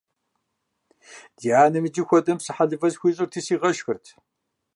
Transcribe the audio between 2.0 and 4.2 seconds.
хуэдэм псы хэлывэ схуищӀырти сигъэшхырт.